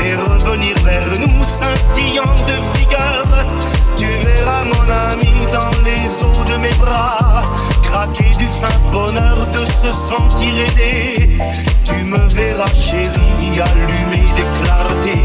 et 0.04 0.16
revenir 0.16 0.76
vers 0.84 1.06
nous 1.20 1.44
scintillant 1.44 2.36
de 2.48 2.78
vigueur. 2.78 3.48
Tu 3.96 4.08
verras 4.26 4.64
mon 4.66 5.14
ami 5.14 5.39
dans 5.52 5.70
les 5.84 6.24
eaux 6.24 6.44
de 6.46 6.58
mes 6.58 6.74
bras 6.76 7.44
craquer 7.84 8.32
du 8.38 8.46
fin 8.46 8.68
bonheur 8.92 9.48
de 9.48 9.66
se 9.66 9.92
sentir 9.94 10.54
aidé. 10.66 11.38
Tu 11.84 12.04
me 12.04 12.20
verras 12.30 12.72
chérie 12.74 13.60
allumer 13.60 14.26
des 14.36 14.46
clartés 14.62 15.24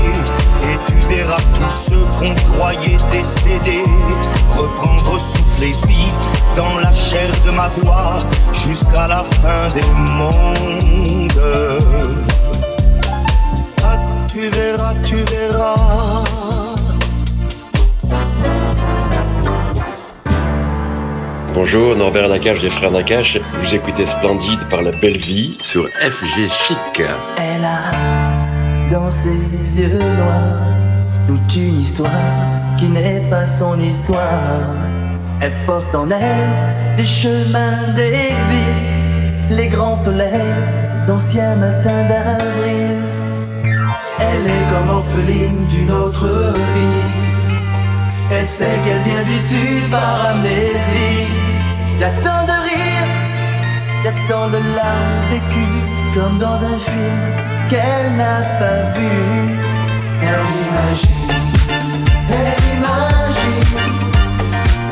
et 0.62 0.78
tu 0.86 1.08
verras 1.08 1.40
tous 1.56 1.70
ceux 1.70 2.04
qu'on 2.18 2.34
croyait 2.52 2.96
décédés 3.10 3.84
reprendre 4.56 5.18
souffle 5.18 5.64
et 5.64 5.86
vie 5.86 6.12
dans 6.56 6.76
la 6.78 6.92
chair 6.92 7.30
de 7.44 7.50
ma 7.50 7.68
voix 7.68 8.18
jusqu'à 8.52 9.06
la 9.06 9.22
fin 9.22 9.66
des 9.74 9.86
mondes. 10.12 11.42
Ah, 13.82 13.98
tu 14.28 14.48
verras, 14.48 14.94
tu 15.06 15.16
verras. 15.16 15.83
Bonjour, 21.54 21.94
Norbert 21.94 22.28
Nakache 22.28 22.60
des 22.60 22.68
Frères 22.68 22.90
Nakache. 22.90 23.38
Vous 23.60 23.76
écoutez 23.76 24.06
Splendide 24.06 24.68
par 24.68 24.82
la 24.82 24.90
belle 24.90 25.16
vie 25.16 25.56
sur 25.62 25.88
FG 25.88 26.50
Chic. 26.50 27.02
Elle 27.36 27.64
a 27.64 28.90
Dans 28.90 29.08
ses 29.08 29.80
yeux 29.80 29.98
noirs, 30.00 30.66
toute 31.28 31.54
une 31.54 31.78
histoire 31.78 32.10
qui 32.76 32.86
n'est 32.86 33.22
pas 33.30 33.46
son 33.46 33.78
histoire. 33.78 34.66
Elle 35.40 35.52
porte 35.64 35.94
en 35.94 36.10
elle 36.10 36.96
des 36.96 37.04
chemins 37.04 37.78
d'exil, 37.94 39.50
les 39.50 39.68
grands 39.68 39.94
soleils 39.94 40.42
d'anciens 41.06 41.54
matins 41.54 42.08
d'avril. 42.08 42.98
Elle 44.18 44.46
est 44.50 44.72
comme 44.72 44.90
orpheline 44.90 45.66
d'une 45.70 45.92
autre 45.92 46.26
vie. 46.74 47.23
Elle 48.30 48.48
sait 48.48 48.78
qu'elle 48.84 49.02
vient 49.02 49.22
du 49.24 49.38
sud 49.38 49.90
par 49.90 50.26
amnésie. 50.26 51.28
Y 52.00 52.04
a 52.04 52.10
tant 52.24 52.44
de 52.44 52.56
rires, 52.66 53.12
y 54.04 54.08
a 54.08 54.12
tant 54.28 54.48
de 54.48 54.58
larmes 54.76 55.22
vécues, 55.30 55.82
comme 56.14 56.38
dans 56.38 56.64
un 56.64 56.78
film 56.78 57.22
qu'elle 57.68 58.16
n'a 58.16 58.40
pas 58.58 58.98
vu. 58.98 59.14
Elle 60.22 60.50
imagine, 60.66 61.32
elle 62.30 62.62
imagine 62.76 63.78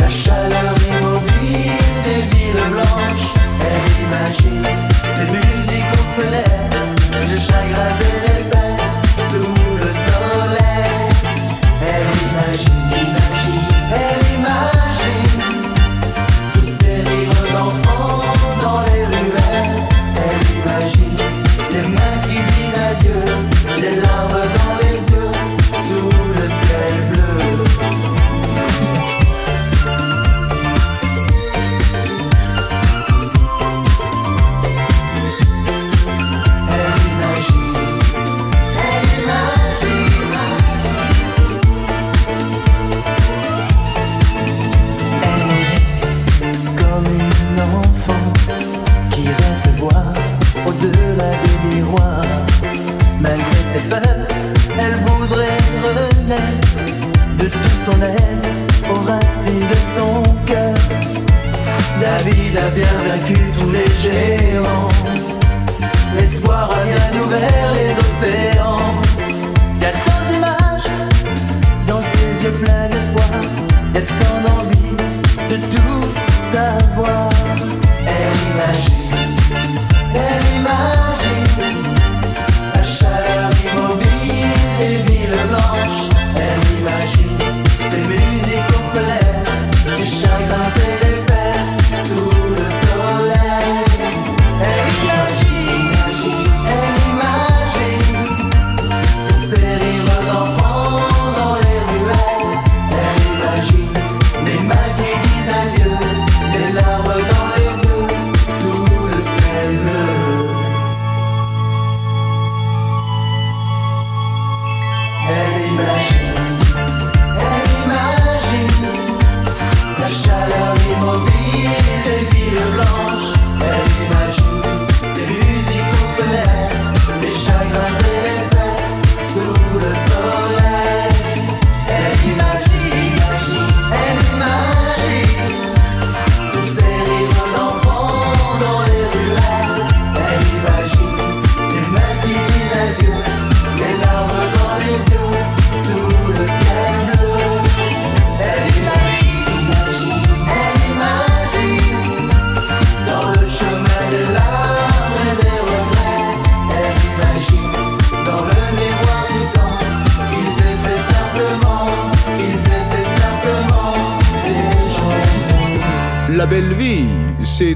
la 0.01 0.09
chaleur 0.09 0.75
immobile 0.89 1.79
des 2.05 2.23
villes 2.37 2.65
blanches. 2.71 3.31
Elle 3.67 3.89
imagine 4.05 4.63
ces 5.09 5.27
musiques 5.33 5.93
aux 5.95 6.21
fenêtres, 6.21 6.85
les 7.29 7.41
chagrins 7.41 7.99
et 8.01 8.19
les 8.29 8.62
David 62.19 62.59
a 62.59 62.69
bien 62.75 62.95
vaincu 63.09 63.41
tous 63.59 63.71
les 63.71 63.91
géants. 64.03 64.89
L'espoir 66.15 66.71
a 66.71 66.85
bien 66.85 67.23
ouvert 67.23 67.73
les 67.73 67.93
océans. 68.05 69.01
Y 69.81 69.85
a 69.87 69.93
tant 70.05 70.23
d'images 70.29 70.91
dans 71.87 72.03
ses 72.03 72.45
yeux 72.45 72.53
pleins 72.63 72.89
d'espoir. 72.91 73.31
Y 73.95 73.99
a 73.99 74.03
tant 74.21 74.39
d'envie 74.45 74.95
de 75.49 75.57
tout 75.75 76.07
savoir. 76.53 77.31
Elle 78.07 78.37
imagine, 78.53 79.02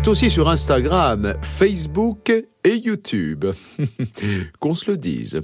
aussi 0.09 0.30
sur 0.30 0.48
Instagram, 0.48 1.34
Facebook 1.42 2.30
et 2.30 2.76
YouTube. 2.76 3.44
Qu'on 4.61 4.74
se 4.74 4.90
le 4.90 4.96
dise. 4.96 5.40